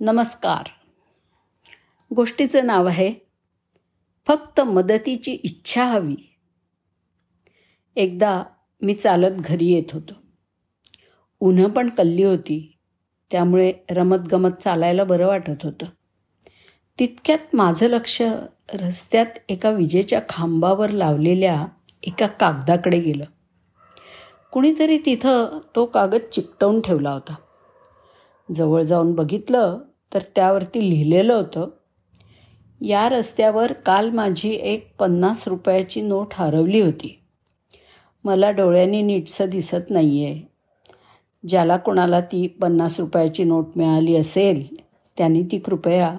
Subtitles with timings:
[0.00, 0.66] नमस्कार.
[2.16, 3.14] गोष्टीचं नाव आहे
[4.26, 6.16] फक्त मदतीची इच्छा हवी.
[7.96, 8.42] एकदा
[8.82, 10.12] मी चालत घरी येत होतो.
[11.40, 12.78] उन्हं पण कल्ली होती
[13.30, 15.86] त्यामुळे रमतगमत चालायला बरं वाटत होतं.
[16.98, 18.22] तितक्यात माझं लक्ष
[18.72, 21.66] रस्त्यात एका विजेच्या खांबावर लावलेल्या
[22.02, 23.24] एका कागदाकडे गेलं.
[24.52, 27.34] कुणीतरी तिथं तो कागद चिकटवून ठेवला होता.
[28.54, 29.78] जवळ जाऊन बघितलं
[30.14, 31.68] तर त्यावरती लिहिलेलं होतं
[32.80, 37.18] या रस्त्यावर काल माझी एक पन्नास रुपयाची नोट हरवली होती.
[38.24, 40.42] मला डोळ्यांनी नीटसं दिसत नाही आहे
[41.48, 44.76] ज्याला कोणाला ती पन्नास रुपयाची नोट मिळाली असेल
[45.16, 46.18] त्यांनी ती कृपया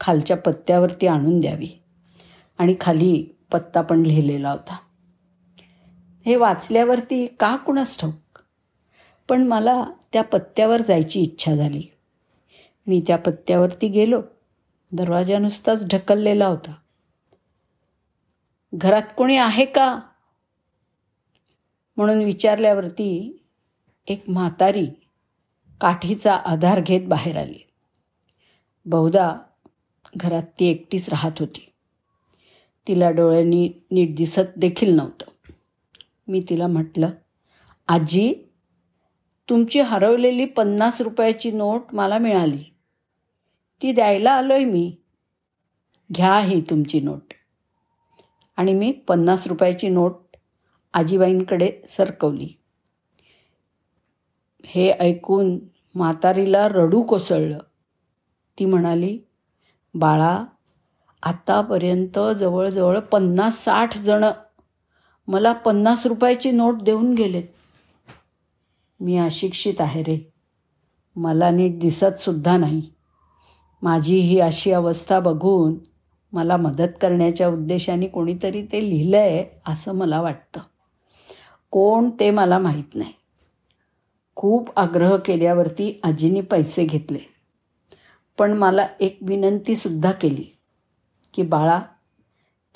[0.00, 1.68] खालच्या पत्त्यावरती आणून द्यावी.
[2.58, 4.76] आणि खाली पत्ता पण लिहिलेला होता.
[6.26, 8.38] हे वाचल्यावरती का कुणास ठाऊक?
[9.28, 11.82] पण मला त्या पत्त्यावर जायची इच्छा झाली.
[12.88, 14.22] मी त्या पत्त्यावरती गेलो.
[14.92, 16.74] दरवाजा नुसताच ढकललेला होता.
[18.74, 20.00] घरात कोणी आहे का?
[21.96, 23.42] म्हणून विचारल्यावरती
[24.08, 24.86] एक म्हातारी
[25.80, 27.68] काठीचा आधार घेत बाहेर आली.
[28.86, 29.36] बहुधा
[30.16, 31.72] घरात ती एकटीच राहत होती.
[32.88, 35.52] तिला डोळ्यांनी नीट दिसत देखील नव्हतं.
[36.28, 37.10] मी तिला म्हटलं
[37.88, 38.34] आजी
[39.48, 42.64] तुमची हरवलेली पन्नास रुपयाची नोट मला मिळाली.
[43.82, 44.96] ती द्यायला आलोय मी.
[46.14, 47.34] घ्या ही तुमची नोट.
[48.56, 50.16] आणि मी पन्नास रुपयाची नोट
[50.92, 52.48] आजीबाईंकडे सरकवली.
[54.64, 55.58] हे ऐकून
[55.94, 57.58] म्हातारीला रडू कोसळलं.
[58.58, 59.18] ती म्हणाली
[59.94, 60.44] बाळा
[61.22, 64.24] आत्तापर्यंत जवळजवळ पन्नास साठ जण
[65.28, 67.44] मला पन्नास रुपयाची नोट देऊन गेलेत.
[69.00, 70.32] मी अशिक्षित आहे रे.
[71.16, 72.90] मला नीट दिसतसुद्धा नाही.
[73.82, 75.74] माझी ही अशी अवस्था बघून
[76.32, 80.60] मला मदत करण्याच्या उद्देशाने कोणीतरी ते लिहिलं आहे असं मला वाटतं.
[81.70, 83.12] कोण ते मला माहीत नाही.
[84.36, 87.18] खूप आग्रह केल्यावरती आजीने पैसे घेतले.
[88.38, 90.44] पण मला एक विनंतीसुद्धा केली
[91.34, 91.80] की बाळा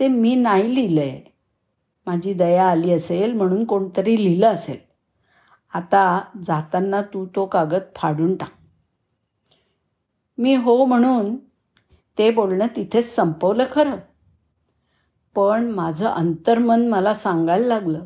[0.01, 1.21] ते मी नाही लिहिलं आहे
[2.07, 4.79] माझी दया आली असेल म्हणून कोणतरी लिहिलं असेल.
[5.75, 8.51] आता जाताना तू तो कागद फाडून टाक.
[10.39, 11.37] मी हो म्हणून
[12.19, 13.97] ते बोलणं तिथेच संपवलं खरं.
[15.35, 18.05] पण माझं अंतर्मन मला सांगायला लागलं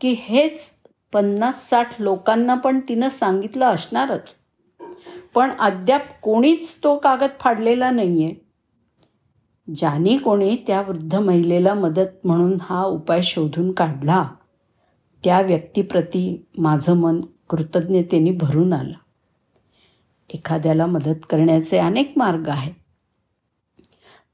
[0.00, 0.70] की हेच
[1.12, 4.34] पन्नास साठ लोकांना पण तिनं सांगितलं असणारच.
[5.34, 8.34] पण अद्याप कोणीच तो कागद फाडलेला नाही आहे
[9.74, 14.28] ज्यानी कोणी त्या वृद्ध महिलेला मदत म्हणून हा उपाय शोधून काढला
[15.24, 18.94] त्या व्यक्तीप्रती माझं मन कृतज्ञतेने भरून आलं.
[20.30, 22.74] एखाद्याला मदत करण्याचे अनेक मार्ग आहेत.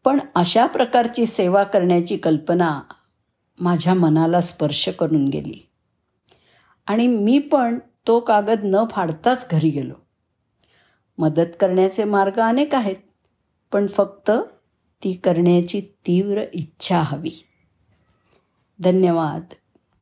[0.05, 2.81] पण अशा प्रकारची सेवा करण्याची कल्पना
[3.61, 5.69] माझ्या मनाला स्पर्श करून गेली.
[6.87, 9.95] आणि मी पण तो कागद न फाडताच घरी गेलो.
[11.19, 12.97] मदत करण्याचे मार्ग अनेक आहेत
[13.73, 14.31] पण फक्त
[15.05, 17.33] ती करण्याची तीव्र इच्छा हवी.
[18.81, 19.55] धन्यवाद.